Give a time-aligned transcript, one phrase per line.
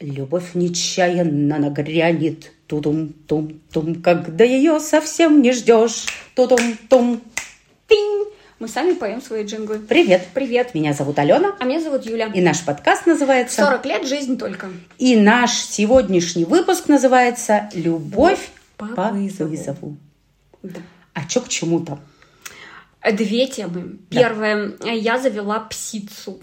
[0.00, 7.20] Любовь нечаянно нагрянет, тудум-тум-тум, когда ее совсем не ждешь, тудум-тум.
[7.88, 8.28] Пинь!
[8.60, 9.80] Мы сами поем свои джинглы.
[9.80, 10.28] Привет.
[10.34, 10.72] Привет.
[10.72, 11.56] Меня зовут Алена.
[11.58, 12.30] А меня зовут Юля.
[12.32, 13.64] И наш подкаст называется...
[13.64, 14.68] 40 лет, жизнь только.
[14.98, 19.50] И наш сегодняшний выпуск называется «Любовь по, По вызову».
[19.50, 19.96] вызову.
[20.62, 20.80] Да.
[21.12, 21.98] А чё к чему-то?
[23.14, 23.98] Две темы.
[24.10, 24.20] Да.
[24.20, 24.74] Первая.
[24.84, 26.38] Я завела псицу.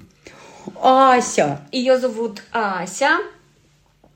[0.81, 1.61] Ася.
[1.71, 3.19] Ее зовут Ася.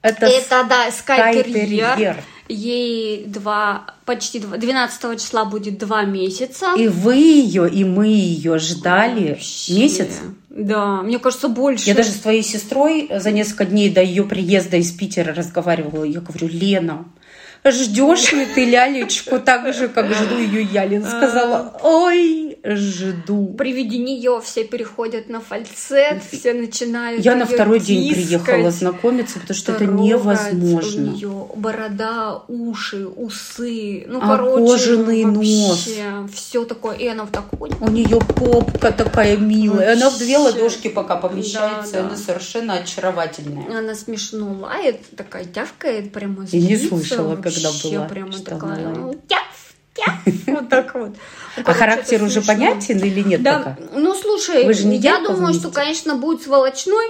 [0.02, 2.24] Это, Это, да, скайтерьер.
[2.48, 6.74] Ей два, почти два, 12 числа будет два месяца.
[6.76, 9.76] И вы ее, и мы ее ждали Вообще.
[9.76, 10.08] месяц.
[10.50, 11.88] Да, мне кажется, больше.
[11.88, 16.04] Я даже с твоей сестрой за несколько дней до ее приезда из Питера разговаривала.
[16.04, 17.06] Я говорю, Лена,
[17.64, 20.86] ждешь ли ты лялечку так же, как жду ее я?
[20.86, 23.54] Лена сказала, ой, жду.
[23.58, 27.24] При виде нее все переходят на фальцет, все начинают.
[27.24, 31.12] Я на второй день приехала знакомиться, потому что это невозможно.
[31.12, 37.32] У нее борода, уши, усы, ну А короче, кожаный вообще все такое, и она в
[37.32, 37.72] такой.
[37.80, 39.94] У нее попка такая милая.
[39.94, 41.94] Она в две ладошки пока помещается.
[41.94, 42.08] Да, да.
[42.08, 43.78] Она совершенно очаровательная.
[43.78, 49.20] Она смешно лает, такая тявкает прямо И не слышала, когда была, прямо такая, она лает.
[50.48, 51.16] Вот так вот.
[51.64, 53.78] А характер уже понятен или нет пока?
[53.94, 54.64] ну слушай,
[54.98, 57.08] я думаю, что, конечно, будет сволочной,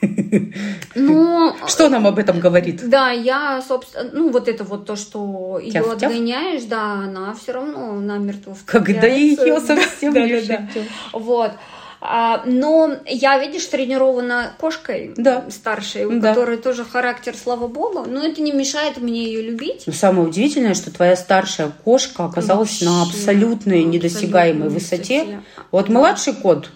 [0.94, 2.88] но Что нам об этом говорит?
[2.88, 7.94] Да, я, собственно, ну вот это вот то, что ее отгоняешь, да, она все равно
[7.94, 10.80] намертво Когда ее совсем Да, не да, да.
[11.12, 11.52] Вот.
[12.00, 15.44] А, но я, видишь, тренирована кошкой Да.
[15.50, 16.28] старшей, у Да.
[16.28, 19.82] которой тоже характер, слава богу, но это не мешает мне ее любить.
[19.86, 25.22] Но самое удивительное, что твоя старшая кошка оказалась на Вообще, абсолютной недосягаемой высоте.
[25.24, 25.42] высоте.
[25.72, 26.70] Вот младший кот,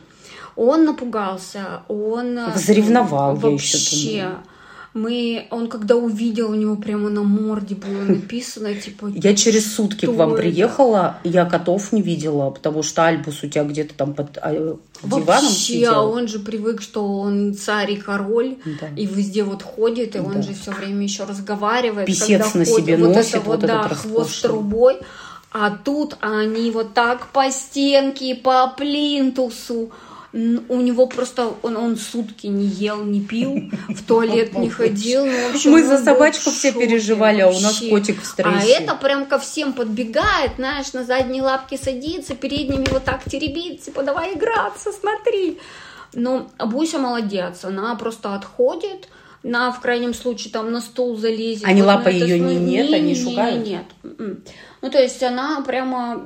[0.56, 2.36] Он напугался, он...
[2.38, 3.78] э, Заревновал, я вообще.
[3.78, 4.38] ещё думаю.
[4.94, 9.10] Мы, он когда увидел, у него прямо на морде было написано, типа...
[9.14, 13.64] я через сутки к вам приехала, я котов не видела, потому что Альбус у тебя
[13.64, 15.94] где-то там под а, диваном Вообще, сидел.
[15.94, 18.88] а он же привык, что он царь и король, Да.
[18.94, 20.42] и везде вот ходит, и он Да.
[20.42, 22.06] же все время еще разговаривает.
[22.06, 24.96] Писец когда на ходит, себе вот носит, это вот вот, да, этот хвост трубой.
[25.52, 29.90] А тут они вот так по стенке, по плинтусу.
[30.32, 35.26] У него просто он, он сутки не ел, не пил, в туалет не ходил.
[35.26, 38.50] Ну, в общем, Мы за собачку все переживали, а у нас котик в стрессе.
[38.50, 43.82] А это прям ко всем подбегает, знаешь, на задние лапки садится, передними вот так теребит,
[43.82, 45.58] типа, давай играться, смотри.
[46.14, 49.08] Но Буся молодец, она просто отходит,
[49.42, 51.64] на, в крайнем случае, там на стул залезет.
[51.66, 53.66] Они Вот это её смо- не- нет, они не, шугают?
[53.66, 54.42] Нет, М-м.
[54.82, 56.22] Ну, то есть она прямо,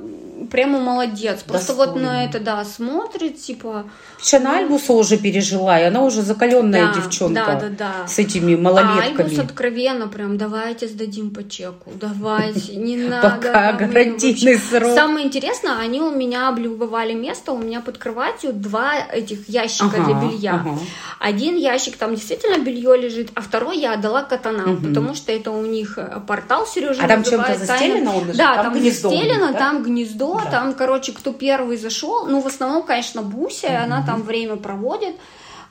[0.51, 1.43] прямо молодец.
[1.43, 2.11] Просто вот Достойно.
[2.13, 3.85] на это, да, смотрит, типа...
[4.19, 8.07] Сейчас на Альбуса уже пережила, и она уже закаленная да, девчонка Да, да, да.
[8.07, 9.21] с этими А малолетками.
[9.29, 13.29] Альбус откровенно прям, давайте сдадим по чеку, давайте, не надо.
[13.29, 14.95] Пока там, гарантийный срок.
[14.95, 20.03] Самое интересное, они у меня облюбовали место, у меня под кроватью два этих ящика Ага,
[20.05, 20.53] для белья.
[20.55, 20.79] ага.
[21.19, 25.65] Один ящик, там действительно белье лежит, а второй я отдала катанам, потому что это у
[25.65, 28.37] них э, портал Сережа А там чем-то застелено он лежит?
[28.37, 29.53] Да, Там там, гнездо да?
[29.53, 30.51] там гнездо, Да.
[30.51, 35.15] там, короче, кто первый зашел, ну, в основном, конечно, Буся, она там время проводит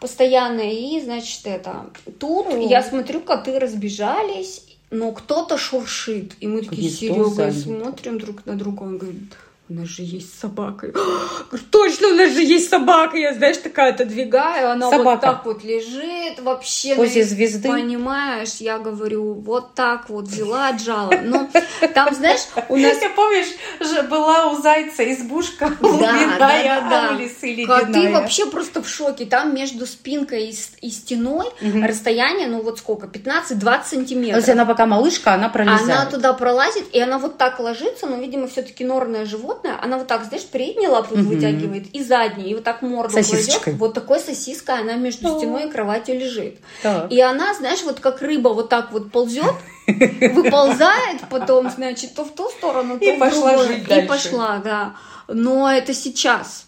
[0.01, 1.87] постоянно, и, значит, это,
[2.19, 2.57] тут О.
[2.57, 8.57] я смотрю, коты разбежались, но кто-то шуршит, и мы такие с Серегой смотрим друг на
[8.57, 9.33] друга, он говорит,
[9.69, 10.87] у нас же есть собака.
[11.51, 13.17] Говорю, точно, у нас же есть собака.
[13.17, 15.21] Я, знаешь, такая отодвигаю, она вот Собака.
[15.27, 16.95] так вот лежит вообще.
[16.95, 17.69] В позе на- звезды?
[17.69, 21.13] Понимаешь, я говорю, вот так вот взяла, отжала.
[21.23, 21.49] Но
[21.95, 23.49] там, знаешь, у нас Ты помнишь,
[23.81, 28.13] же была у зайца избушка да, глубинная, да, да, а лисы Коты ледяная.
[28.13, 29.27] вообще просто в шоке.
[29.27, 31.47] Там между спинкой и, стеной
[31.83, 34.49] расстояние, ну вот сколько, 15-20 То есть сантиметров.
[34.49, 35.83] она пока малышка, она пролезает.
[35.91, 39.56] Она туда пролазит, и она вот так ложится, но, видимо, все-таки норное животное.
[39.65, 41.27] Она вот так, знаешь, передние лапы Мгм.
[41.29, 43.63] вытягивает и задние, и вот так морду Сосисочкой.
[43.75, 43.81] кладет.
[43.81, 45.39] Вот такой сосиской она между О.
[45.39, 46.59] стеной и кроватью лежит.
[46.83, 47.11] Так.
[47.11, 49.45] И она, знаешь, вот как рыба вот так вот ползет,
[49.87, 53.69] выползает потом, значит, то в ту сторону, то И в пошла другую.
[53.69, 54.09] жить И дальше.
[54.09, 54.95] пошла, да.
[55.29, 56.66] Но это сейчас.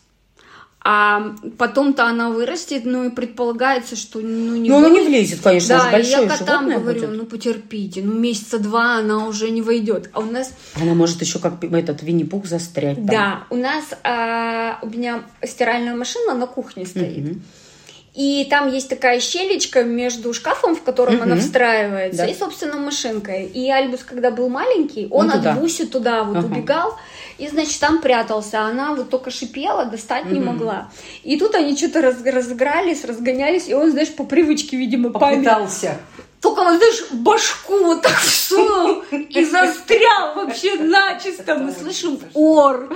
[0.80, 5.76] А потом-то она вырастет, ну и предполагается, что ну не Ну, она не влезет, конечно,
[5.76, 7.16] Да, уж и большое я котам говорю, будет.
[7.18, 10.08] ну потерпите, ну месяца два она уже не войдет.
[10.12, 13.06] А у нас, Она может еще как этот Винни-Пух застрять там.
[13.06, 17.18] да, у нас, а, у меня стиральная машина на кухне стоит.
[17.24, 17.42] Мгм.
[18.18, 21.22] И там есть такая щелечка между шкафом, в котором Мгм.
[21.22, 22.26] она встраивается, Да.
[22.26, 23.44] и, собственно, машинкой.
[23.46, 25.52] И Альбус, когда был маленький, он Ну, туда.
[25.52, 26.46] от Буси туда вот Ага.
[26.46, 26.96] убегал,
[27.38, 28.62] и, значит, там прятался.
[28.62, 30.46] Она вот только шипела, достать не Мгм.
[30.48, 30.90] могла.
[31.22, 35.98] И тут они что-то раз- разыгрались, разгонялись, и он, знаешь, по привычке, видимо, память Попытался.
[36.40, 41.56] Только, вот, знаешь, башку вот так всунул и застрял вообще начисто.
[41.56, 42.88] Мы слышим ор.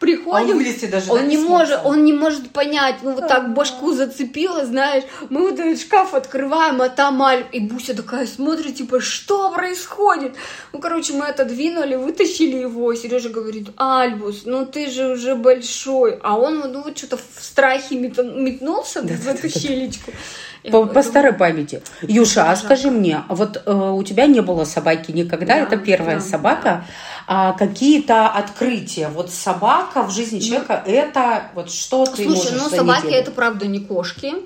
[0.00, 3.92] Приходим, вылезти даже, он да, не может, он не может понять, ну вот так башку
[3.92, 9.00] зацепило, знаешь, мы вот этот шкаф открываем, а там Аль, и Буся такая смотрит, типа,
[9.00, 10.34] что происходит?
[10.74, 16.36] Ну, короче, мы отодвинули, вытащили его, Сережа говорит, Альбус, ну ты же уже большой, а
[16.36, 20.10] он, ну, вот что-то в страхе метнулся в эту щелечку.
[20.10, 21.82] По, говорю, по старой памяти.
[22.02, 26.16] Юша, а скажи мне, вот э, у тебя не было собаки никогда, Да, это первая
[26.16, 26.84] да, собака.
[27.26, 29.08] А какие-то открытия?
[29.08, 33.80] Вот собака в жизни человека, это вот что ты Слушай, ну собаки это правда не
[33.80, 34.34] кошки.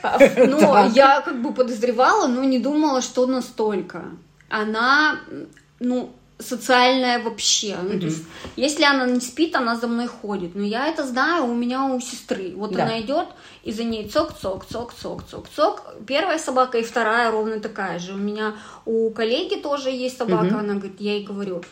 [0.00, 0.94] А, Но Так.
[0.94, 4.04] я как бы подозревала, но не думала, что настолько.
[4.48, 5.18] Она,
[5.80, 7.76] ну, социальная вообще.
[7.82, 8.24] Ну, то есть,
[8.56, 10.54] если она не спит, она за мной ходит.
[10.54, 12.52] Но я это знаю у меня у сестры.
[12.56, 12.84] Вот Да.
[12.84, 13.28] она идет,
[13.64, 15.82] и за ней цок-цок, цок-цок, цок-цок.
[16.06, 18.12] Первая собака и вторая ровно такая же.
[18.12, 18.54] У меня
[18.84, 20.58] у коллеги тоже есть собака.
[20.58, 21.62] Она говорит, я ей говорю,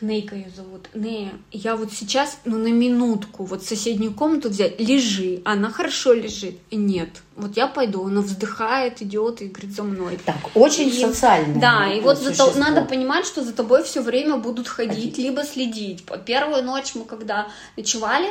[0.00, 0.88] Нейка ее зовут.
[0.94, 5.40] Нея, я вот сейчас, ну, на минутку, вот соседнюю комнату взять, лежи.
[5.44, 6.58] Она хорошо лежит.
[6.70, 7.08] Нет.
[7.36, 8.04] Вот я пойду.
[8.06, 10.18] Она вздыхает, идет и говорит за мной.
[10.24, 11.58] Так, очень И- социальное.
[11.60, 15.42] Да, и вот за то- надо понимать, что за тобой все время будут ходить, либо
[15.44, 16.04] следить.
[16.04, 18.28] По- Первую ночь мы когда ночевали,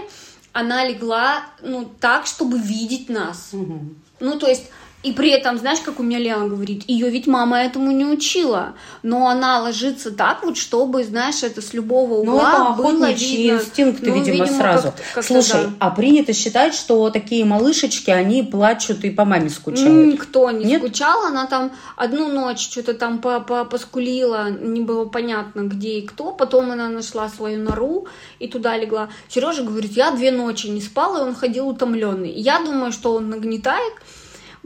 [0.52, 3.50] она легла, ну, так, чтобы видеть нас.
[3.54, 3.96] Мгм.
[4.20, 4.66] Ну, то есть,
[5.04, 8.74] и при этом, знаешь, как у меня Лена говорит, ее ведь мама этому не учила,
[9.04, 13.58] но она ложится так вот, чтобы, знаешь, это с любого Ну, угла это было видно.
[13.58, 14.88] инстинкты, Ну, видимо, сразу.
[14.92, 15.74] как- как-то Слушай, да.
[15.80, 20.14] а принято считать, что такие малышечки, они плачут и по маме скучают.
[20.14, 20.82] Никто не Нет?
[20.82, 26.08] скучал, она там одну ночь что-то там по -по поскулила, не было понятно, где и
[26.08, 26.32] кто.
[26.32, 28.08] Потом она нашла свою нору
[28.40, 29.10] и туда легла.
[29.28, 32.32] Сережа говорит, я две ночи не спал, и он ходил утомленный.
[32.32, 33.94] Я думаю, что он нагнетает,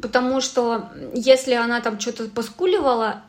[0.01, 3.23] потому что если она там что-то поскуливала,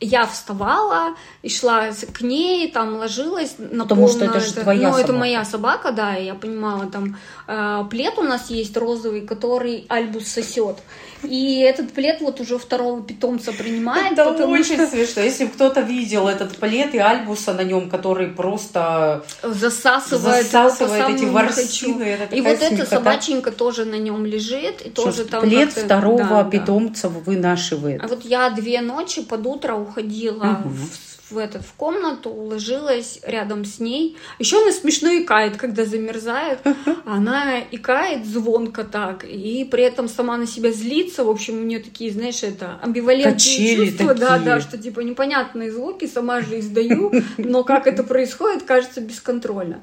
[0.00, 4.88] я вставала и шла к ней, там ложилась на Потому что полную это же твоя
[4.88, 5.18] Ну, это собака.
[5.18, 7.16] моя собака, да, и я понимала, там
[7.46, 10.76] э, плед у нас есть розовый, который Альбус сосет.
[11.22, 15.22] И этот плед вот уже второго питомца принимает, Это потому очень что смешно.
[15.22, 22.04] Если кто-то видел этот плед и альбуса на нем, который просто засасывает, засасывает эти ворсины,
[22.04, 26.18] это И вот эта собаченька тоже на нем лежит, и что тоже там плед второго
[26.18, 26.50] да, да.
[26.50, 28.02] питомца вынашивает.
[28.02, 30.74] А вот я две ночи под утро уходила Мгм.
[30.74, 34.16] в, в этот в комнату, ложилась рядом с ней.
[34.38, 36.58] Еще она смешно икает, когда замерзает.
[37.04, 41.24] Она икает звонко так, и при этом сама на себя злится.
[41.24, 44.14] В общем, у нее такие, знаешь, это амбивалентные Качели чувства.
[44.14, 44.44] Да, такие.
[44.44, 49.82] да, что типа непонятные звуки, сама же издаю, но как это происходит, кажется бесконтрольно.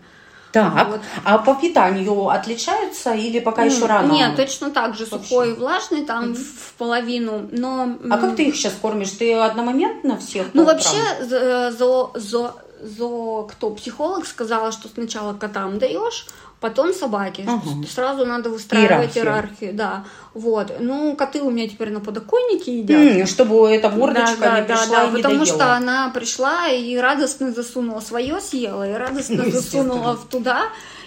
[0.64, 1.02] Так, Вот.
[1.24, 4.12] а по питанию отличаются или пока еще М, рано?
[4.12, 5.28] Нет, точно так же, Вообще.
[5.30, 7.98] сухой и влажный, там в половину, но...
[8.10, 9.12] А как ты их сейчас кормишь?
[9.12, 10.48] Ты одномоментно всех?
[10.54, 10.98] Ну, вообще,
[11.78, 16.28] зо, зо, зо- кто, психолог сказала, что сначала котам даешь,
[16.60, 17.44] потом собаке.
[17.48, 17.86] Ага.
[17.88, 19.24] Сразу надо выстраивать Иерархию.
[19.24, 19.74] иерархию.
[19.74, 20.04] да.
[20.34, 20.72] Вот.
[20.80, 22.98] Ну, коты у меня теперь на подоконнике едят.
[23.22, 25.46] М, чтобы эта мордочка да, не да, пришла да, и не потому доела.
[25.46, 30.64] что она пришла и радостно засунула свое съела, и радостно Ну, засунула в туда.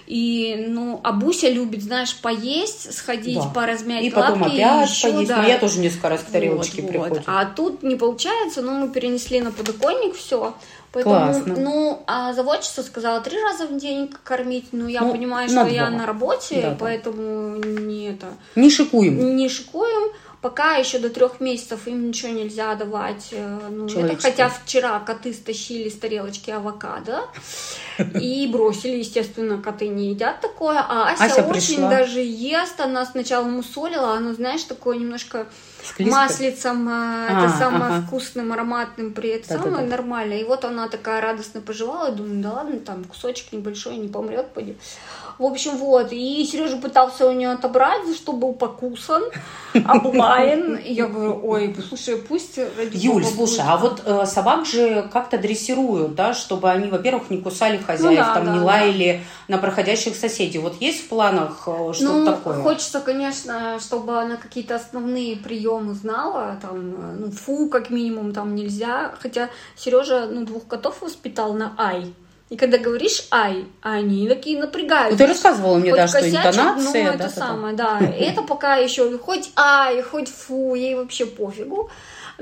[0.06, 3.44] И, ну, а Буся любит, знаешь, поесть, сходить, Да.
[3.54, 5.28] поразмять И потом лапки, опять и еще, поесть.
[5.28, 5.36] да.
[5.36, 6.90] Моя тоже несколько раз к тарелочке Вот, вот.
[7.04, 7.22] приходит.
[7.26, 10.54] А тут не получается, но мы перенесли на подоконник все.
[10.92, 11.54] Поэтому, Классно.
[11.56, 14.68] ну, а заводчица сказала три раза в день кормить.
[14.72, 15.98] Ну, я Ну, понимаю, что я два.
[15.98, 19.36] на работе, Да, поэтому не это Не шикуем.
[19.36, 20.12] не шикуем.
[20.42, 23.28] Пока еще до трех месяцев им ничего нельзя давать.
[23.32, 27.24] э, Ну, это, хотя вчера коты стащили с тарелочки авокадо
[28.20, 30.78] и бросили, естественно, коты не едят такое.
[30.88, 31.90] А Ася, Ася очень пришла.
[31.90, 32.80] даже ест.
[32.80, 35.46] Она сначала мусолила, оно, знаешь, такое немножко
[35.84, 36.14] Склизко?
[36.14, 38.06] маслицем, А, это самое ага.
[38.06, 39.70] вкусным, ароматным, при этом Да-да-да.
[39.70, 40.34] самое нормально.
[40.34, 44.76] И вот она такая радостно пожевала, думаю, да ладно, там кусочек небольшой, не помрет, пойдет.
[45.40, 46.08] В общем, вот.
[46.12, 49.22] И Сережа пытался у нее отобрать, за что был покусан,
[49.86, 50.76] облаян.
[50.76, 52.58] И я говорю, ой, слушай, пусть
[52.92, 53.64] Юль, слушай, будет».
[53.66, 58.24] а вот э, собак же как-то дрессируют, да, чтобы они, во-первых, не кусали хозяев, Ну
[58.26, 58.64] да, там да, не да.
[58.66, 60.58] лаяли на проходящих соседей.
[60.58, 62.62] Вот есть в планах э, что-то ну, такое?
[62.62, 68.54] хочется, конечно, чтобы она какие-то основные приемы знала, там, э, ну, фу, как минимум, там
[68.54, 69.12] нельзя.
[69.20, 72.12] Хотя Сережа, ну, двух котов воспитал на ай.
[72.48, 75.12] И когда говоришь ай, они такие напрягают.
[75.12, 77.30] Ну, ты рассказывала мне, Хоть да, что косячат, интонация, ну, да, это да, да.
[77.30, 78.00] самое, да.
[78.00, 81.90] Это пока еще хоть ай, хоть фу, ей вообще пофигу.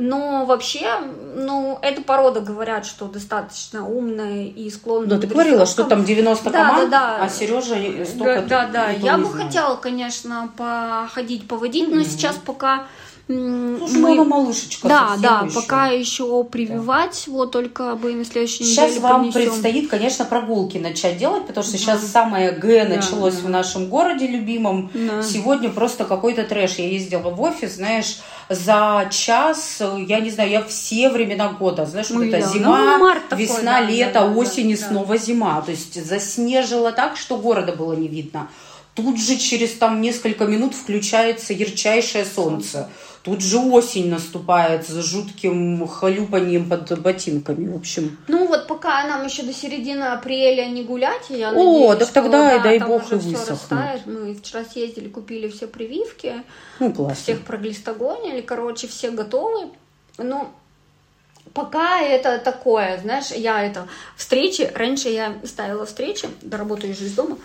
[0.01, 0.87] Но вообще,
[1.35, 6.45] ну, эта порода говорят, что достаточно умная и склонная Да, ты говорила, что там 90
[6.51, 7.25] Да, команд, да, да.
[7.25, 8.93] а Сережа Да, столько да, да.
[8.93, 9.47] никто Я бы знает.
[9.47, 12.05] хотела, конечно, походить, поводить, но Мгм.
[12.05, 12.87] сейчас пока
[13.29, 14.25] Слушай, мы...
[14.25, 15.55] малышечка Да, да, еще.
[15.55, 17.33] пока еще прививать, да.
[17.33, 19.41] вот только бы на следующей сейчас неделе Сейчас вам принесем.
[19.43, 21.79] предстоит, конечно, прогулки начать делать, потому что да.
[21.79, 23.47] сейчас самое Г началось да, да.
[23.47, 24.91] в нашем городе любимом.
[24.95, 25.23] Да.
[25.23, 26.77] Сегодня просто какой-то трэш.
[26.77, 28.19] Я ездила в офис, знаешь,
[28.49, 33.81] за час, я не знаю, я все времена года, знаешь, вот это зима, ну, весна,
[33.81, 34.87] такой, лето, да, осень да, и да.
[34.89, 35.61] снова зима.
[35.61, 38.49] То есть заснежило так, что города было не видно.
[38.95, 42.89] Тут же через там несколько минут включается ярчайшее солнце.
[43.23, 48.17] Тут же осень наступает с жутким хлюпанием под ботинками, в общем.
[48.29, 52.51] Ну вот пока нам еще до середины апреля не гулять, я О, надеюсь, так тогда
[52.51, 54.07] что, и дай там бог и растает.
[54.07, 56.43] Мы вчера съездили, купили все прививки.
[56.79, 57.23] Ну, классно.
[57.23, 59.71] Всех проглистогонили, короче, все готовы.
[60.17, 60.49] Ну,
[61.53, 67.37] пока это такое, знаешь, я это встречи, раньше я ставила встречи, работаю же из дома,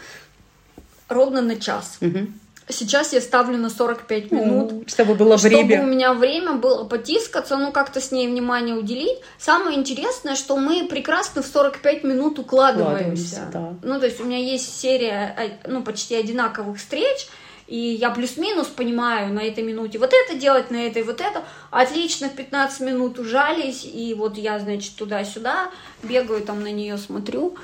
[1.09, 1.97] ровно на час.
[2.01, 2.27] Угу.
[2.70, 4.89] Сейчас я ставлю на 45 минут.
[4.89, 5.84] Чтобы было чтобы время.
[5.84, 9.20] у меня время было потискаться, ну как-то с ней внимание уделить.
[9.38, 13.50] Самое интересное, что мы прекрасно в 45 минут укладываемся.
[13.51, 13.74] да.
[13.84, 17.27] Ну, то есть у меня есть серия, э, ну, почти одинаковых встреч,
[17.67, 21.43] и я плюс-минус понимаю на этой минуте вот это делать, на этой вот это.
[21.72, 27.55] Отлично, в 15 минут ужались, и вот я, значит, туда-сюда бегаю, там на нее смотрю.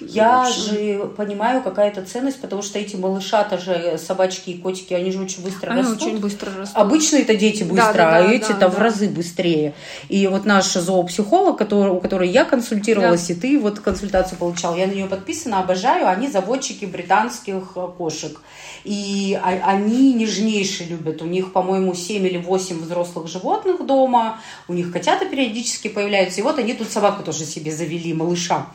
[0.00, 5.10] Я же понимаю, какая это ценность, потому что эти малышата же, собачки и котики, они
[5.10, 6.02] же очень быстро они растут.
[6.02, 6.76] очень быстро растут.
[6.76, 9.74] Обычно это дети быстро, да, да, а да, эти-то да, в разы быстрее.
[10.08, 13.34] И вот наш зоопсихолог, который, у которой я консультировалась, Да.
[13.34, 18.40] и ты вот консультацию получал, я на нее подписана, обожаю, они заводчики британских э, кошек.
[18.84, 21.22] И они нежнейшие любят.
[21.22, 26.40] У них, по-моему, 7 или 8 взрослых животных дома, у них котята периодически появляются.
[26.40, 28.66] И вот они тут собаку тоже себе завели, малыша.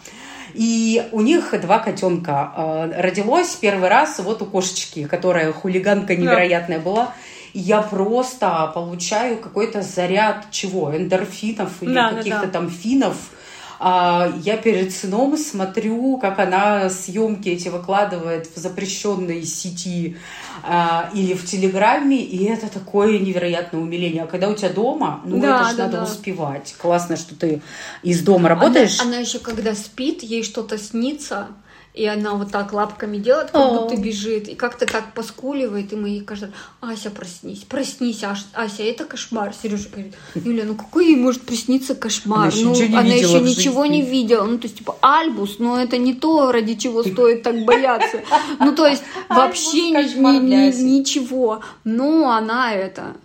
[0.53, 2.53] И у них два котенка.
[2.55, 7.13] Э, Родилось первый раз вот у кошечки, которая хулиганка невероятная была.
[7.53, 10.95] И я просто получаю какой-то заряд чего?
[10.95, 12.51] Эндорфинов или Да, да, каких-то да.
[12.51, 13.15] там финов.
[13.85, 20.15] А, Я перед сном смотрю, как она съемки эти выкладывает в запрещенной сети
[20.63, 24.23] а, или в Телеграме, и это такое невероятное умиление.
[24.23, 26.03] А когда у тебя дома, ну Да, это же да, надо да.
[26.03, 26.73] успевать.
[26.77, 27.61] Классно, что ты
[28.03, 29.01] из дома работаешь.
[29.01, 31.49] Она, она еще когда спит, ей что-то снится,
[31.93, 33.81] и она вот так лапками делает, как О.
[33.81, 36.45] будто бежит, и как-то так поскуливает, и мы ей каждый
[36.81, 39.53] раз, Ася, проснись, проснись, Аш- Ася, это кошмар.
[39.53, 42.47] Сережа говорит, Юля, ну какой ей может присниться кошмар?
[42.47, 43.97] Она еще ну, ничего не она еще ничего жизни.
[43.97, 44.45] не видела.
[44.45, 48.21] Ну, то есть, типа, Альбус, но это не то, ради чего стоит так бояться.
[48.59, 51.61] Ну, то есть, вообще ничего.
[51.83, 53.15] Ну, она это...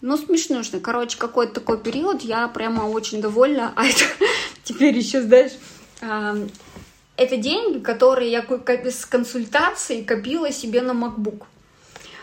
[0.00, 0.78] Ну, смешнушно.
[0.78, 3.72] Короче, какой-то такой период, я прямо очень довольна.
[3.74, 4.04] А это
[4.62, 5.52] теперь еще, знаешь,
[7.18, 8.42] это деньги, которые я
[8.90, 11.42] с консультацией копила себе на MacBook.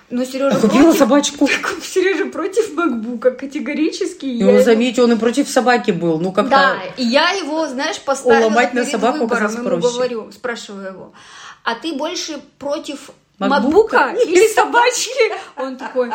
[0.09, 0.99] Но Сережа А купила против...
[0.99, 1.49] собачку.
[1.83, 4.25] Сережа против MacBook категорически.
[4.25, 6.19] я Ну, его- заметь, он и против собаки был.
[6.19, 6.49] Ну, как-то...
[6.51, 9.51] Да, и я его, знаешь, поставила Уломать на собаку выбором.
[9.51, 9.93] Ему проще.
[9.95, 11.13] говорю, спрашиваю его,
[11.63, 13.09] а ты больше против
[13.39, 15.33] Макбука макбука или собачки?
[15.57, 16.11] Он такой,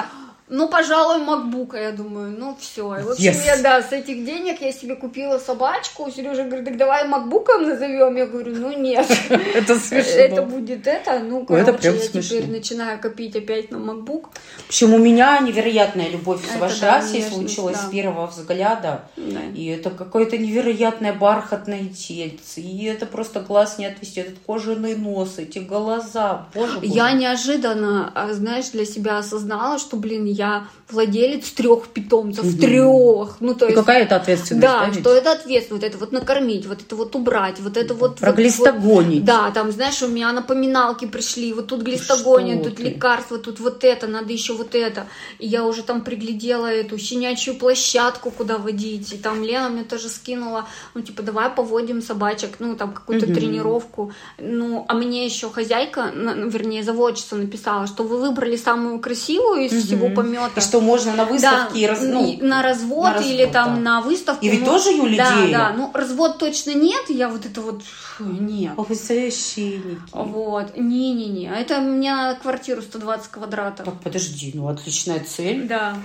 [0.53, 2.97] ну, пожалуй, макбука, я думаю, ну, все.
[2.97, 3.47] И, в общем, Yes.
[3.47, 6.11] я, да, с этих денег я себе купила собачку.
[6.11, 8.17] Сережа говорит, так давай макбуком назовем.
[8.17, 9.07] Я говорю, ну, нет.
[9.55, 10.11] Это смешно.
[10.13, 11.21] Это будет это.
[11.21, 14.31] Ну, Ну, короче, я теперь начинаю копить опять на макбук.
[14.67, 19.03] В общем, у меня невероятная любовь с Асей нежность, случилась с первого взгляда.
[19.17, 19.41] Да.
[19.55, 22.61] И это какое-то невероятное бархатное тельце.
[22.61, 24.21] И это просто глаз не отвести.
[24.21, 26.49] Этот кожаный нос, эти глаза.
[26.55, 26.81] Боже.
[26.83, 33.37] Я неожиданно, а, знаешь, для себя осознала, что, блин, я владелец трех питомцев, трех.
[33.41, 35.01] Ну, то И есть, какая это ответственность, да, ведь?
[35.01, 38.17] что это ответственность, вот это вот накормить, вот это вот убрать, вот это вот...
[38.19, 39.19] Про вот- глистогонить.
[39.21, 42.83] вот- да, там, знаешь, у меня напоминалки пришли, вот тут глистогония, Что тут ты?
[42.85, 45.07] лекарства, тут вот это, надо еще вот это.
[45.39, 49.13] И я уже там приглядела эту щенячью площадку, куда водить.
[49.13, 53.35] И там Лена мне тоже скинула, ну, типа, давай поводим собачек, ну, там, какую-то Мгм.
[53.35, 54.13] тренировку.
[54.39, 59.81] Ну, а мне еще хозяйка, вернее, заводчица написала, что вы выбрали самую красивую из Мгм.
[59.83, 60.61] всего помета.
[60.61, 63.75] И что можно на выставке и раз- ну, и на развод на развод, или там
[63.77, 63.81] да.
[63.81, 64.45] на выставку.
[64.45, 67.83] И ведь ну, тоже Юля Да, да, ну развод точно нет, я вот это вот,
[67.83, 68.73] фу, нет.
[68.77, 70.01] Ох, вы священники.
[70.13, 73.87] Вот, не-не-не, это у меня квартиру 120 квадратов.
[73.87, 75.67] Так, подожди, ну отличная цель.
[75.67, 75.97] Да.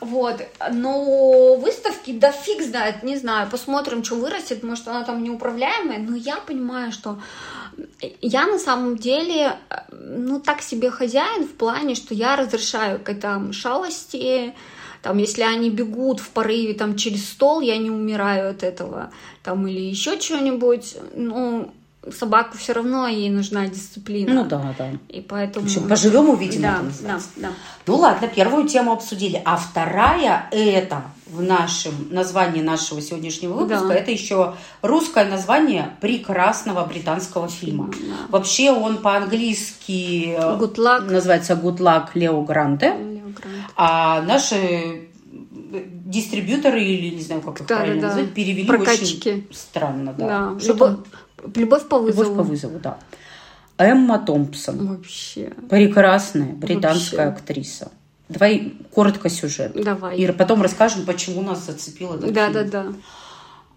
[0.00, 0.40] Вот,
[0.72, 6.16] но выставки, да фиг знает, не знаю, посмотрим, что вырастет, может, она там неуправляемая, но
[6.16, 7.18] я понимаю, что
[8.22, 13.52] я на самом деле, э, ну, так себе хозяин в плане, что я разрешаю котам
[13.52, 14.54] шалости,
[15.02, 19.10] там, если они бегут в порыве там через стол, я не умираю от этого,
[19.42, 21.72] там, или еще что-нибудь, ну,
[22.18, 24.32] собаку все равно ей нужна дисциплина.
[24.32, 24.90] Ну да, да.
[25.08, 25.66] И поэтому...
[25.66, 26.62] В общем, поживем увидим.
[26.62, 27.48] Да, да, да.
[27.86, 29.40] Ну ладно, первую тему обсудили.
[29.44, 33.94] А вторая это в нашем названии нашего сегодняшнего выпуска, Да.
[33.94, 37.90] это еще русское название прекрасного британского фильма.
[37.92, 38.14] Да.
[38.30, 41.10] Вообще он по-английски э, Good luck.
[41.10, 42.96] называется Good Luck Лео Гранте,
[43.76, 45.08] а наши
[46.04, 49.28] дистрибьюторы или не знаю как их Да, правильно да, назвать перевели Прокатчики.
[49.28, 50.50] очень странно, да.
[50.54, 50.60] Да.
[50.60, 51.04] Что
[51.54, 52.22] Любовь, по вызову.
[52.22, 52.98] Любовь по вызову, да.
[53.78, 54.86] Эмма Томпсон.
[54.96, 55.52] Вообще.
[55.70, 57.42] Прекрасная британская Вообще.
[57.42, 57.92] актриса.
[58.28, 59.72] Давай коротко сюжет.
[59.74, 60.18] Давай.
[60.18, 62.52] И потом расскажем, почему нас зацепил этот Да, фильм.
[62.70, 62.92] да, да.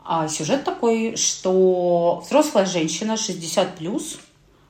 [0.05, 4.19] А сюжет такой, что взрослая женщина, 60 плюс,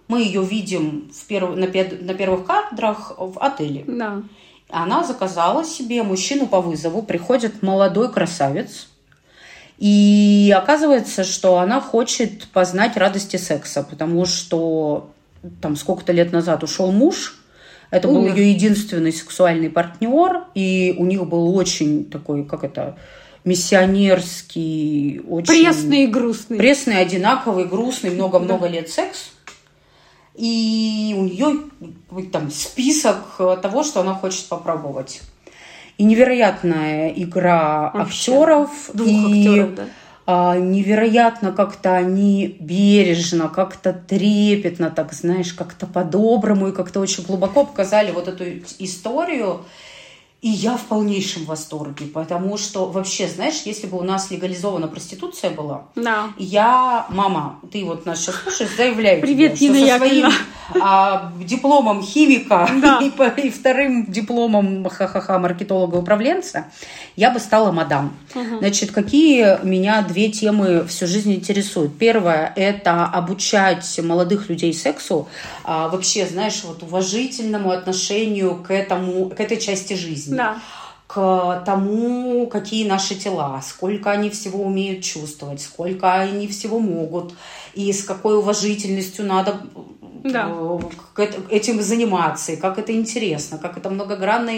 [0.08, 3.84] мы ее видим в перв- на, пед- на первых кадрах в отеле.
[3.88, 4.22] Да.
[4.70, 8.88] Она заказала себе мужчину по вызову, приходит молодой красавец,
[9.84, 15.12] и оказывается, что она хочет познать радости секса, потому что
[15.62, 17.38] там сколько-то лет назад ушел муж,
[17.92, 18.34] это был Умер.
[18.34, 22.98] ее единственный сексуальный партнер, и у них был очень такой, как это,
[23.44, 25.48] миссионерский, очень...
[25.48, 26.58] Пресный и грустный.
[26.58, 29.32] Пресный, одинаковый, грустный, много-много лет секс.
[30.34, 31.60] И у нее
[32.32, 35.20] там список того, что она хочет попробовать.
[35.98, 38.70] И невероятная игра актеров.
[38.94, 39.84] Двух и актеров, да.
[40.26, 47.66] а, невероятно как-то они бережно, как-то трепетно, так знаешь, как-то по-доброму и как-то очень глубоко
[47.66, 48.46] показали вот эту
[48.80, 49.66] историю.
[50.44, 55.52] И я в полнейшем восторге, потому что вообще, знаешь, если бы у нас легализована проституция
[55.52, 56.32] была, Да.
[56.38, 60.32] я, мама, ты вот нас сейчас слушаешь, заявляю Привет, тебе, что Нина со своим
[60.82, 63.00] а, дипломом химика Да.
[63.02, 66.66] и, и вторым дипломом ха-ха-ха маркетолога-управленца
[67.16, 68.14] я бы стала мадам.
[68.34, 71.98] Значит, какие меня две темы всю жизнь интересуют?
[71.98, 75.30] Первое– это обучать молодых людей сексу,
[75.64, 80.58] а, вообще, знаешь, вот уважительному отношению к этому, к этой части жизни Да.
[81.08, 87.34] к тому, какие наши тела, сколько они всего умеют чувствовать, сколько они всего могут,
[87.74, 89.60] и с какой уважительностью надо
[90.24, 90.50] Да.
[91.18, 94.52] э, эт- этим заниматься, и как это интересно, как это многогранно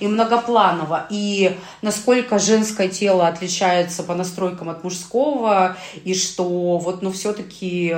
[0.00, 7.12] и многопланово, и насколько женское тело отличается по настройкам от мужского, и что вот, ну,
[7.12, 7.94] все-таки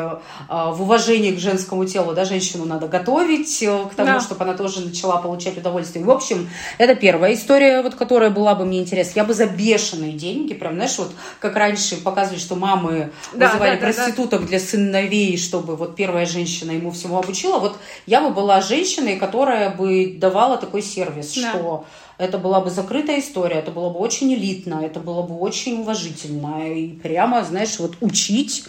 [0.48, 4.20] в уважении к женскому телу, да, женщину надо готовить э, к тому, Да.
[4.20, 6.04] чтобы она тоже начала получать удовольствие.
[6.04, 9.20] В общем, это первая история, вот, которая была бы мне интересна.
[9.20, 13.76] Я бы за бешеные деньги, прям, знаешь, вот как раньше показывали, что мамы Да, вызывали
[13.78, 13.92] да, да, да.
[13.92, 17.58] проституток для сыновей, чтобы вот первая женщина ему всему обучила.
[17.58, 21.50] Вот я бы была женщиной, которая бы давала такой сервис, Да.
[21.50, 21.84] что
[22.18, 26.72] это была бы закрытая история, это было бы очень элитно, это было бы очень уважительно.
[26.72, 28.64] И прямо, знаешь, вот учить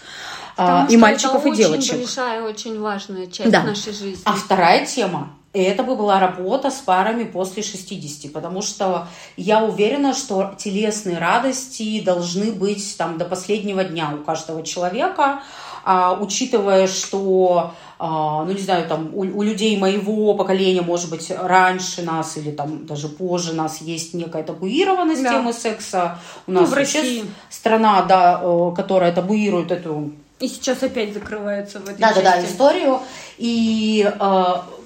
[0.58, 1.94] а, и мальчиков, это и девочек.
[1.94, 3.64] очень большая, очень важная часть Да.
[3.64, 4.18] нашей жизни.
[4.26, 10.14] А вторая тема это бы была работа с парами после 60, потому что я уверена,
[10.14, 15.44] что телесные радости должны быть там до последнего дня у каждого человека,
[15.86, 22.02] а, учитывая, что, ну не знаю, там у, у людей моего поколения, может быть, раньше
[22.02, 25.30] нас или там даже позже нас есть некая табуированность Да.
[25.32, 26.20] темы секса.
[26.48, 27.26] У Ну, нас в вообще России.
[27.50, 32.32] страна, да, э, которая табуирует эту И сейчас опять закрывается в этой да, да, да,
[32.34, 32.52] части.
[32.52, 33.00] историю.
[33.38, 34.44] И э,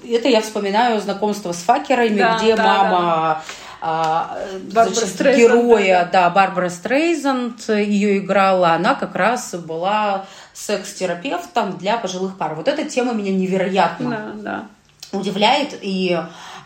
[0.08, 3.42] это я вспоминаю знакомство с факерами, Да, где да, мама
[3.82, 4.38] а,
[4.72, 10.26] Барбара значит, Стрейзанд, героя, да, Барбара Стрейзанд ее играла, она как раз была
[10.66, 12.54] секс-терапевтом для пожилых пар.
[12.54, 14.66] Вот эта тема меня невероятно Да,
[15.12, 15.18] да.
[15.18, 16.18] удивляет и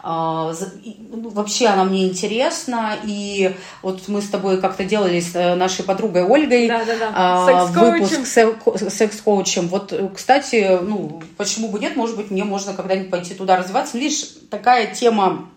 [0.07, 0.52] а,
[1.12, 5.83] ну, вообще она мне интересна и вот мы с тобой как-то делали с э, нашей
[5.83, 7.11] подругой Ольгой Да, да, да.
[7.14, 7.92] а, Секс-коучем.
[7.92, 13.11] выпуск се- секс-коучем вот э, кстати ну почему бы нет может быть мне можно когда-нибудь
[13.11, 15.48] пойти туда развиваться видишь такая тема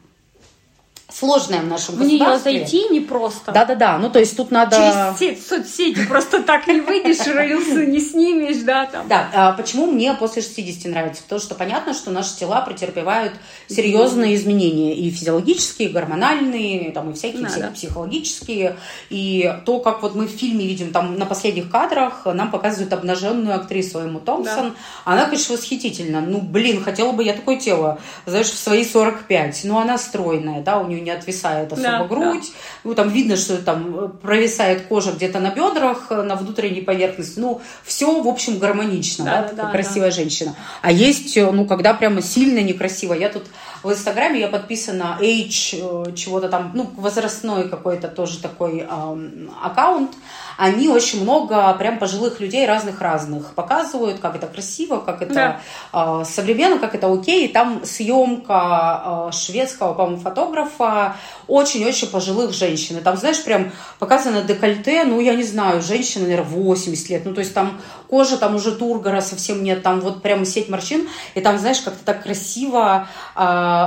[1.09, 3.51] сложная в нашем В нее государстве зайти непросто.
[3.51, 4.75] да-да-да ну то есть тут надо
[5.19, 9.07] Через соцсети просто так не выйдешь, рилсы не снимешь, да, там.
[9.07, 11.23] Да, а почему мне после 60 нравится?
[11.23, 13.33] Потому что понятно, что наши тела претерпевают
[13.67, 14.95] серьезные изменения.
[14.95, 17.73] И физиологические, и гормональные, там, и всякие, Да, всякие да.
[17.75, 18.75] психологические.
[19.09, 23.55] И то, как вот мы в фильме видим, там на последних кадрах нам показывают обнаженную
[23.55, 24.75] актрису Эмму Томпсон.
[25.05, 26.21] Она, конечно, восхитительна.
[26.21, 29.61] Ну, блин, хотела бы я такое тело, знаешь, в свои 45.
[29.63, 32.51] Ну, она стройная, да, у нее не отвисает особо Да, грудь.
[32.83, 37.39] Ну, там видно, что там э, провисает кожа где-то на бедрах, э, на внутренней поверхности.
[37.39, 40.55] Ну, все, в общем, гармонично, Да, да, да, да, красивая женщина.
[40.81, 43.13] А есть, э, ну, когда прямо сильно некрасиво.
[43.13, 43.43] Я тут
[43.87, 50.11] в Инстаграме я подписана Age э, чего-то там, ну, возрастной какой-то тоже такой эм, аккаунт.
[50.57, 55.59] Они очень много прям пожилых людей разных-разных показывают, как это красиво, как это да.
[55.93, 57.45] э, современно, как это окей.
[57.45, 61.15] И там съемка э, шведского, по-моему, фотографа
[61.47, 62.97] очень-очень пожилых женщин.
[62.97, 67.21] И там, знаешь, прям показано декольте, ну, я не знаю, женщина, наверное, 80 лет.
[67.25, 71.07] Ну, то есть там кожа, там уже тургора совсем нет, там вот прям сеть морщин.
[71.35, 73.39] И там, знаешь, как-то так красиво э,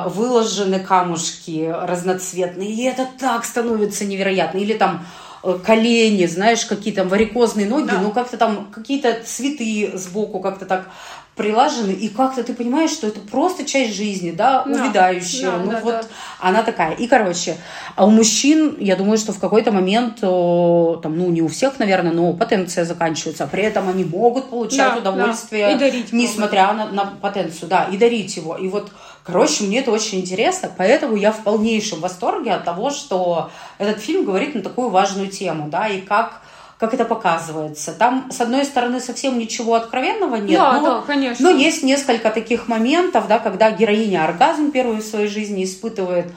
[0.09, 2.71] выложены камушки разноцветные.
[2.71, 4.59] И это так становится невероятно.
[4.59, 5.05] Или там
[5.43, 8.01] Э, колени, знаешь, какие там варикозные ноги, да.
[8.03, 10.91] ну как-то там какие-то цветы сбоку как-то так
[11.35, 14.71] прилажены, и как-то ты понимаешь, что это просто часть жизни, да, да.
[14.71, 15.51] увядающая.
[15.51, 16.07] Да, ну да, вот да.
[16.41, 16.93] она такая.
[16.93, 17.57] И, короче,
[17.97, 22.13] а у мужчин, я думаю, что в какой-то момент, там, ну, не у всех, наверное,
[22.13, 25.73] но потенция заканчивается, при этом они могут получать да, удовольствие, да.
[25.73, 28.59] И дарить несмотря на, на потенцию, да, и дарить его.
[28.59, 28.91] И вот
[29.33, 34.25] Короче, мне это очень интересно, поэтому я в полнейшем восторге от того, что этот фильм
[34.25, 36.43] говорит на такую важную тему, да, и как
[36.81, 37.93] как это показывается.
[37.93, 41.51] Там, с одной стороны, совсем ничего откровенного нет, да, но, да, конечно.
[41.51, 46.33] но есть несколько таких моментов, да, когда героиня оргазм первый в своей жизни испытывает.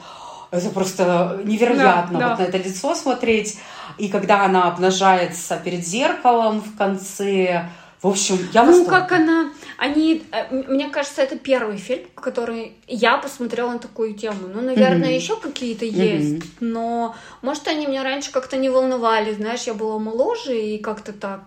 [0.50, 2.44] Это просто невероятно да, вот да.
[2.44, 3.58] на это лицо смотреть.
[3.96, 7.70] И когда она обнажается перед зеркалом в конце,
[8.04, 9.50] в общем, я Ну, как она...
[9.78, 10.22] Они...
[10.30, 14.46] Э, мне кажется, это первый фильм, который я посмотрела на такую тему.
[14.52, 15.16] Ну, наверное, mm-hmm.
[15.16, 16.34] еще какие-то есть.
[16.34, 16.56] Mm-hmm.
[16.60, 19.32] Но, может, они меня раньше как-то не волновали.
[19.32, 21.44] Знаешь, я была моложе и как-то так.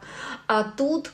[0.47, 1.11] А тут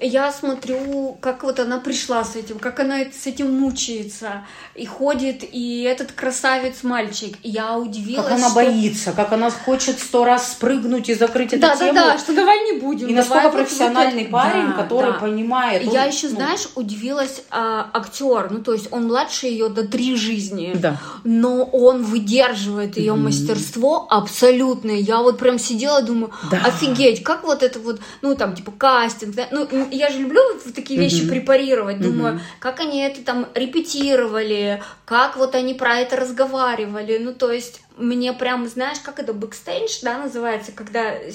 [0.00, 5.44] я смотрю, как вот она пришла с этим, как она с этим мучается, и ходит,
[5.50, 7.36] и этот красавец-мальчик.
[7.42, 8.54] Я удивилась, Как она что...
[8.56, 11.94] боится, как она хочет сто раз спрыгнуть и закрыть эту да, тему.
[11.94, 13.08] Да, да, что давай не будем.
[13.08, 15.18] И насколько профессиональный вот парень, да, который да.
[15.18, 15.86] понимает.
[15.86, 16.36] Он, я еще, ну...
[16.36, 20.98] знаешь, удивилась а, актер, ну то есть он младше ее на три жизни, да.
[21.24, 23.16] но он выдерживает ее mm-hmm.
[23.16, 24.90] мастерство абсолютно.
[24.90, 26.58] Я вот прям сидела, думаю, да.
[26.64, 29.48] офигеть, как вот это вот, ну там типа каст кастинг, да?
[29.50, 31.28] ну я же люблю вот такие вещи mm-hmm.
[31.28, 32.58] препарировать, думаю, mm-hmm.
[32.58, 38.32] как они это там репетировали, как вот они про это разговаривали, ну то есть мне
[38.32, 41.30] прям, знаешь, как это бэкстейдж, да, называется, когда э,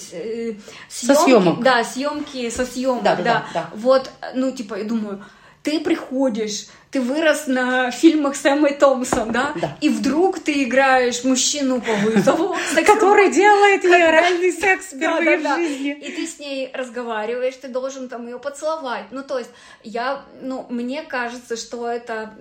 [0.90, 1.64] съемки, со съемок.
[1.64, 5.24] да, съемки со съемок, да, да, да, да, вот, ну типа, я думаю,
[5.64, 9.52] ты приходишь, ты вырос на фильмах с Эммой Томпсон, да?
[9.62, 9.78] да?
[9.82, 12.56] И вдруг ты играешь мужчину по вызову,
[12.86, 15.92] который делает ей оральный секс впервые в жизни.
[15.92, 19.08] И ты с ней разговариваешь, ты должен там ее поцеловать.
[19.12, 19.50] Ну, то есть,
[19.84, 22.34] я, ну, мне кажется, что это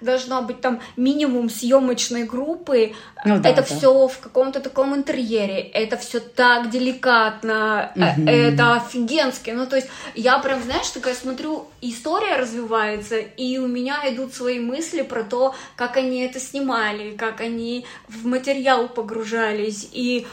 [0.00, 2.94] должно быть там минимум съемочной группы.
[3.24, 5.60] Ну это все в каком-то таком интерьере.
[5.60, 7.92] Это все так деликатно.
[7.94, 9.50] Э, это офигенски.
[9.50, 14.34] Ну, то есть, я прям, знаешь, такая смотрю, история развивается, и у меня меня идут
[14.34, 19.86] свои мысли про то, как они это снимали, как они в материал погружались.
[19.92, 20.26] И,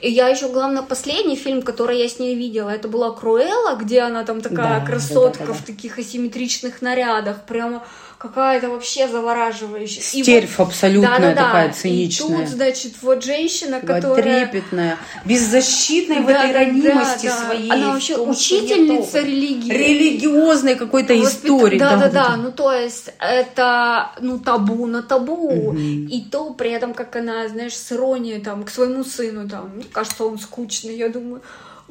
[0.00, 4.00] и я еще, главное, последний фильм, который я с ней видела, это была Круэлла, где
[4.00, 5.58] она там такая да, красотка да, да, да.
[5.58, 7.82] в таких асимметричных нарядах, прямо
[8.24, 10.02] какая-то вообще завораживающая.
[10.02, 12.38] Стервь вот, абсолютная да, да, такая циничная.
[12.38, 14.46] И тут, значит, вот женщина, которая...
[14.46, 17.44] Трепетная, беззащитная да, в этой да, ранимости да, да.
[17.44, 17.70] своей.
[17.70, 19.70] Она вообще учительница религии.
[19.70, 21.44] Религиозной какой-то Воспит...
[21.44, 21.78] истории.
[21.78, 25.48] Да, да, да, ну то есть это, ну, табу на табу.
[25.48, 25.78] Угу.
[25.78, 29.84] И то при этом, как она, знаешь, с иронией там к своему сыну, там, мне
[29.84, 31.42] кажется, он скучный, я думаю,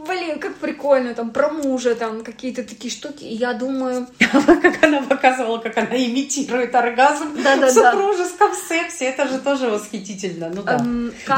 [0.06, 3.24] блин, как прикольно, там, про мужа, там, какие-то такие штуки.
[3.24, 4.08] И я думаю...
[4.63, 9.06] Как она показывала, как она имитирует оргазм в супружеском сексе.
[9.06, 10.50] Это же тоже восхитительно.
[10.54, 10.84] Ну да.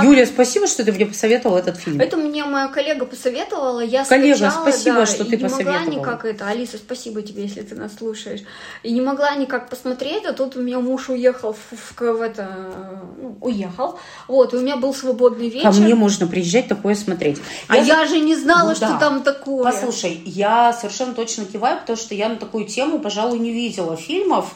[0.03, 1.99] Юлия, спасибо, что ты мне посоветовала этот фильм.
[1.99, 3.81] Это мне моя коллега посоветовала.
[3.81, 5.79] Я Коллега, спасибо, что ты посоветовала.
[5.79, 6.47] не могла никак это...
[6.47, 8.41] Алиса, спасибо тебе, если ты нас слушаешь.
[8.83, 12.47] И не могла никак посмотреть, а тут у меня муж уехал в, в, в это...
[13.17, 13.99] Ну, уехал.
[14.27, 15.71] Вот, и у меня был свободный вечер.
[15.71, 17.39] Ко мне можно приезжать такое смотреть.
[17.67, 18.97] А я же не знала, ну, что да.
[18.97, 19.63] там такое.
[19.63, 24.53] Послушай, я совершенно точно киваю, потому что я на такую тему, пожалуй, не видела фильмов.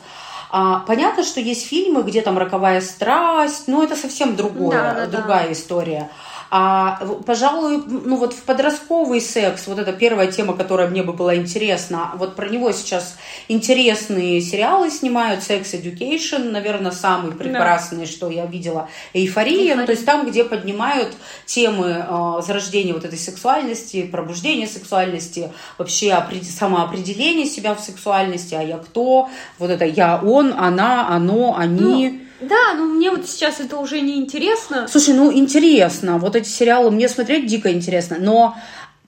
[0.52, 5.18] А, понятно, что есть фильмы, где там роковая страсть, но это совсем другое, да, да,
[5.18, 5.54] другая да.
[5.54, 6.10] история.
[6.52, 11.36] А, пожалуй, ну вот в подростковый секс, вот это первая тема, которая мне бы была
[11.36, 18.12] интересна, вот про него сейчас интересные сериалы снимают, Sex Education, наверное, самый прекрасный, да.
[18.12, 19.76] что я видела, Эйфория.
[19.76, 26.26] Ну, то есть там, где поднимают темы э, зарождения вот этой сексуальности, пробуждения сексуальности, вообще
[26.42, 31.80] самоопределения себя в сексуальности, а я кто, вот это я, он, она, оно, они.
[32.10, 34.88] Ну, да, но мне вот сейчас это уже не интересно.
[34.88, 36.18] Слушай, ну интересно.
[36.18, 38.18] Вот эти сериалы мне смотреть дико интересно.
[38.20, 38.56] Но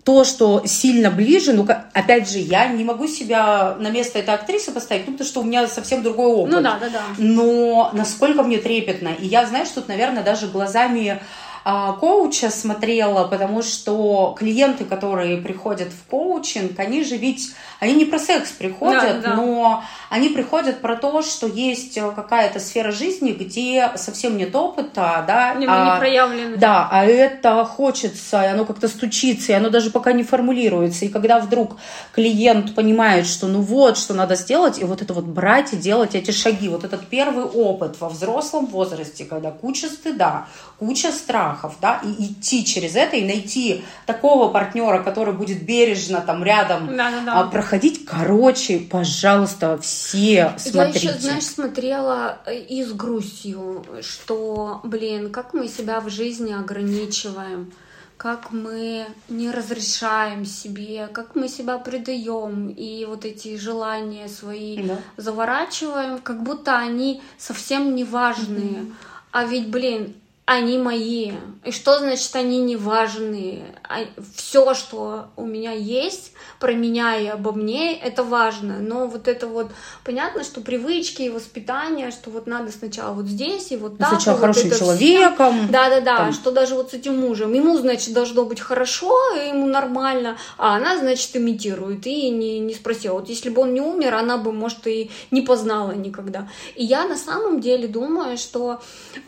[0.03, 4.71] то, что сильно ближе, ну, опять же, я не могу себя на место этой актрисы
[4.71, 6.53] поставить, ну, потому что у меня совсем другой опыт.
[6.53, 7.01] Ну да, да, да.
[7.17, 9.09] Но насколько мне трепетно.
[9.09, 11.21] И я, знаешь, тут, наверное, даже глазами
[11.63, 18.19] коуча смотрела, потому что клиенты, которые приходят в коучинг, они же ведь, они не про
[18.19, 19.35] секс приходят, да, да.
[19.35, 25.53] но они приходят про то, что есть какая-то сфера жизни, где совсем нет опыта, да,
[25.55, 26.57] не, а, не проявлено.
[26.57, 31.05] Да, а это хочется, и оно как-то стучится, и оно даже пока не формулируется.
[31.05, 31.77] И когда вдруг
[32.13, 36.15] клиент понимает, что ну вот, что надо сделать, и вот это вот брать и делать
[36.15, 40.47] эти шаги, вот этот первый опыт во взрослом возрасте, когда куча стыда,
[40.79, 41.11] куча
[41.51, 46.95] страхов, да, и идти через это, и найти такого партнера, который будет бережно там рядом
[46.95, 47.43] да, да, да.
[47.43, 48.05] проходить.
[48.05, 51.07] Короче, пожалуйста, все смотрите.
[51.07, 56.53] Я еще, знаешь, смотрела э, и с грустью, что, блин, как мы себя в жизни
[56.53, 57.71] ограничиваем
[58.17, 64.99] как мы не разрешаем себе, как мы себя предаем и вот эти желания свои да.
[65.17, 68.81] заворачиваем, как будто они совсем не важные.
[68.81, 68.93] Mm-hmm.
[69.31, 70.13] А ведь, блин,
[70.45, 71.31] они мои.
[71.63, 73.63] И что значит они не важны?
[73.87, 73.99] А
[74.35, 78.79] Все, что у меня есть, про меня и обо мне, это важно.
[78.79, 79.71] Но вот это вот,
[80.03, 84.09] понятно, что привычки и воспитание, что вот надо сначала вот здесь и вот так.
[84.09, 85.67] Сначала вот хорошим человеком.
[85.69, 87.53] Да-да-да, что даже вот с этим мужем.
[87.53, 93.13] Ему, значит, должно быть хорошо, ему нормально, а она, значит, имитирует и не, не спросила.
[93.13, 96.49] Вот если бы он не умер, она бы, может, и не познала никогда.
[96.75, 98.81] И я на самом деле думаю, что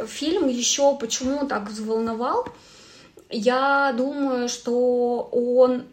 [0.06, 1.13] фильм еще почему
[1.48, 2.48] так взволновал,
[3.30, 5.86] я думаю, что он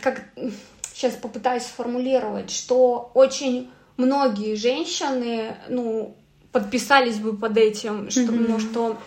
[0.00, 0.24] как
[0.92, 6.16] сейчас попытаюсь сформулировать, что очень многие женщины, ну,
[6.52, 8.46] подписались бы под этим, что, mm-hmm.
[8.48, 8.98] ну, что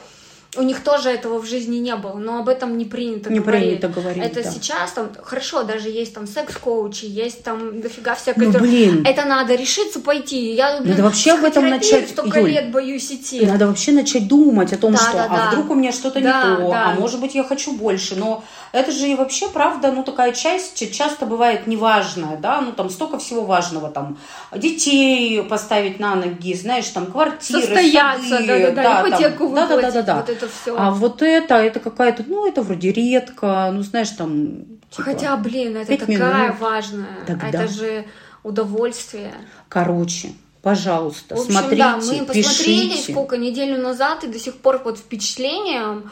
[0.55, 3.79] у них тоже этого в жизни не было, но об этом не принято не говорить.
[3.79, 4.23] принято говорить.
[4.23, 4.51] Это да.
[4.51, 8.47] сейчас там хорошо, даже есть там секс-коучи, есть там дофига всякой.
[8.47, 9.05] Ну, блин.
[9.05, 10.53] Это надо решиться пойти.
[10.53, 12.09] Я блин, надо вообще об этом начать.
[12.09, 13.45] Столько Юль, лет боюсь идти.
[13.45, 15.49] Надо вообще начать думать о том, да, что да, а да.
[15.51, 16.91] вдруг у меня что-то да, не то, да.
[16.91, 20.91] а может быть я хочу больше, но это же и вообще правда, ну такая часть
[20.91, 24.17] часто бывает неважная, да, ну там столько всего важного, там
[24.51, 29.67] детей поставить на ноги, знаешь, там квартиры, состояться, сады, да, да, да, ипотеку там, да,
[29.67, 30.15] да, да, да, да.
[30.15, 30.75] вот это все.
[30.75, 34.65] А вот это, это какая-то, ну это вроде редко, ну знаешь, там.
[34.89, 36.59] Типа, Хотя, блин, это такая минут.
[36.59, 37.47] важная, Тогда.
[37.47, 38.05] это же
[38.41, 39.33] удовольствие.
[39.69, 40.33] Короче,
[40.63, 43.11] Пожалуйста, в общем, смотрите, да, мы посмотрели пишите.
[43.11, 46.09] сколько неделю назад и до сих пор под впечатлением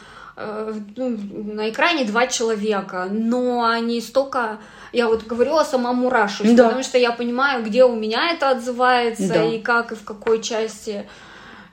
[0.96, 4.60] на экране два человека, но они столько...
[4.92, 6.66] Я вот говорила сама мурашусь, да.
[6.66, 9.46] потому что я понимаю, где у меня это отзывается, да.
[9.46, 11.08] и как, и в какой части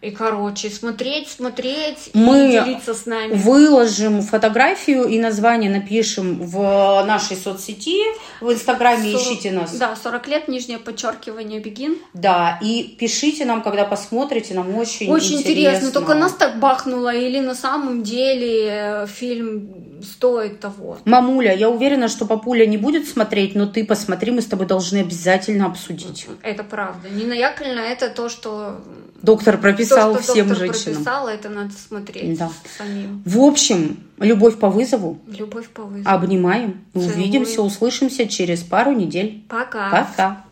[0.01, 3.35] и, короче, смотреть, смотреть Мы и делиться с нами.
[3.35, 7.99] выложим фотографию и название напишем в нашей соцсети.
[8.41, 9.77] В Инстаграме 40, ищите нас.
[9.77, 11.99] Да, 40 лет, нижнее подчеркивание, Бегин.
[12.15, 15.51] Да, и пишите нам, когда посмотрите, нам очень, очень интересно.
[15.51, 15.91] интересно.
[15.91, 20.99] Только нас так бахнуло, или на самом деле э, фильм стоит того.
[21.05, 24.99] Мамуля, я уверена, что папуля не будет смотреть, но ты посмотри, мы с тобой должны
[24.99, 26.27] обязательно обсудить.
[26.43, 27.09] Это правда.
[27.09, 28.81] Нина Яковлевна, это то, что
[29.23, 30.95] Доктор прописал То, что всем доктор женщинам.
[30.95, 32.51] прописал, это надо смотреть да.
[32.77, 33.23] самим.
[33.25, 35.19] В общем, любовь по вызову.
[35.27, 36.09] Любовь по вызову.
[36.09, 36.81] Обнимаем.
[36.93, 37.15] Целую.
[37.15, 39.45] Увидимся, услышимся через пару недель.
[39.49, 39.91] Пока.
[39.91, 40.45] Пока.